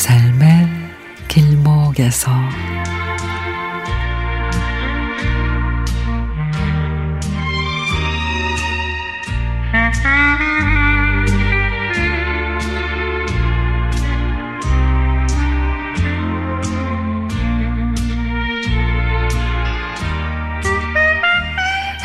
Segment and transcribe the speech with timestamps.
[0.00, 0.66] 삶의
[1.28, 2.32] 길목에서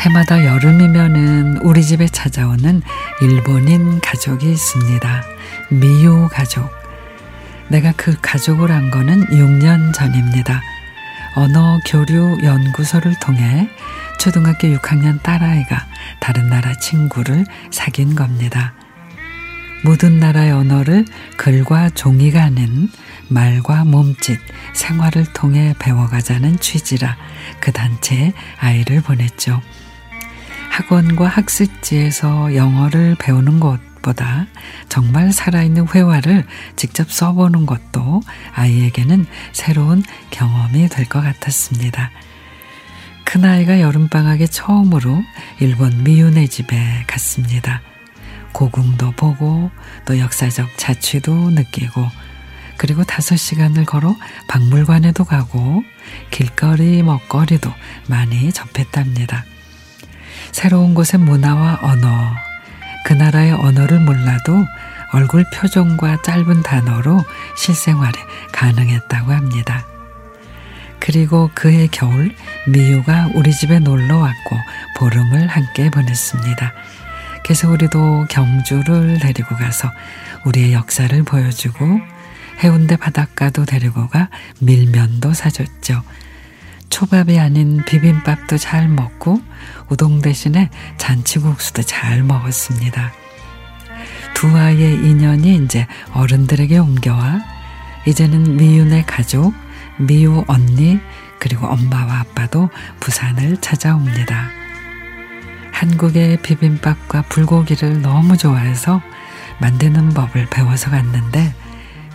[0.02, 2.82] 해마다 여름이면은 우리 집에 찾아오는
[3.22, 5.24] 일본인 가족이 있습니다.
[5.70, 6.85] 미요 가족.
[7.68, 10.62] 내가 그 가족을 안 거는 6년 전입니다.
[11.34, 13.68] 언어 교류 연구소를 통해
[14.18, 15.86] 초등학교 6학년 딸아이가
[16.20, 18.72] 다른 나라 친구를 사귄 겁니다.
[19.84, 21.04] 모든 나라의 언어를
[21.36, 22.88] 글과 종이가 아닌
[23.28, 24.40] 말과 몸짓,
[24.72, 27.16] 생활을 통해 배워가자는 취지라
[27.60, 29.60] 그 단체에 아이를 보냈죠.
[30.70, 34.46] 학원과 학습지에서 영어를 배우는 것 보다
[34.88, 38.22] 정말 살아있는 회화를 직접 써보는 것도
[38.54, 42.10] 아이에게는 새로운 경험이 될 것 같았습니다.
[43.24, 45.22] 큰아이가 여름방학에 처음으로
[45.60, 47.80] 일본 미윤의 집에 갔습니다.
[48.52, 49.70] 고궁도 보고
[50.04, 52.06] 또 역사적 자취도 느끼고
[52.76, 54.14] 그리고 다섯 시간을 걸어
[54.48, 55.82] 박물관에도 가고
[56.30, 57.72] 길거리 먹거리도
[58.08, 59.44] 많이 접했답니다.
[60.52, 62.34] 새로운 곳의 문화와 언어,
[63.06, 64.66] 그 나라의 언어를 몰라도
[65.12, 67.24] 얼굴 표정과 짧은 단어로
[67.56, 68.12] 실생활에
[68.50, 69.86] 가능했다고 합니다.
[70.98, 72.34] 그리고 그해 겨울
[72.66, 74.56] 미유가 우리 집에 놀러 왔고
[74.96, 76.72] 보름을 함께 보냈습니다.
[77.44, 79.88] 그래서 우리도 경주를 데리고 가서
[80.44, 82.00] 우리의 역사를 보여주고
[82.64, 86.02] 해운대 바닷가도 데리고 가 밀면도 사줬죠.
[86.96, 89.42] 초밥이 아닌 비빔밥도 잘 먹고
[89.90, 93.12] 우동 대신에 잔치국수도 잘 먹었습니다.
[94.32, 97.42] 두 아이의 인연이 이제 어른들에게 옮겨와
[98.06, 99.52] 이제는 미윤의 가족,
[99.98, 100.98] 미유 언니,
[101.38, 104.48] 그리고 엄마와 아빠도 부산을 찾아옵니다.
[105.72, 109.02] 한국의 비빔밥과 불고기를 너무 좋아해서
[109.58, 111.54] 만드는 법을 배워서 갔는데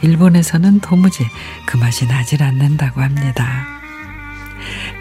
[0.01, 1.23] 일본에서는 도무지
[1.67, 3.80] 그 맛이 나질 않는다고 합니다.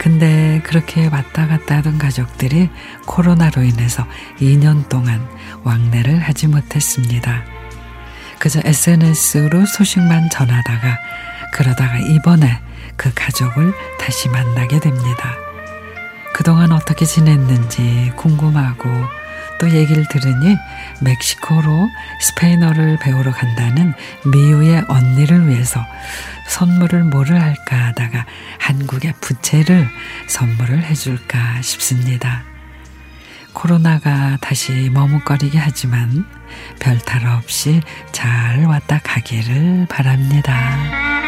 [0.00, 2.70] 근데 그렇게 왔다 갔다 하던 가족들이
[3.04, 4.06] 코로나로 인해서
[4.38, 5.28] 2년 동안
[5.62, 7.44] 왕래를 하지 못했습니다.
[8.38, 10.98] 그저 SNS로 소식만 전하다가
[11.52, 12.62] 그러다가 이번에
[12.96, 15.34] 그 가족을 다시 만나게 됩니다.
[16.32, 18.88] 그동안 어떻게 지냈는지 궁금하고
[19.60, 20.56] 또 얘기를 들으니
[21.00, 21.88] 멕시코로
[22.20, 23.92] 스페인어를 배우러 간다는
[24.24, 25.84] 미우의 언니를 위해서
[26.48, 28.26] 선물을 뭐를 할까 하다가
[28.58, 29.86] 한국의 부채를
[30.28, 32.42] 선물을 해줄까 싶습니다.
[33.52, 36.24] 코로나가 다시 머뭇거리게 하지만
[36.80, 37.80] 별탈 없이
[38.12, 41.19] 잘 왔다 가기를 바랍니다.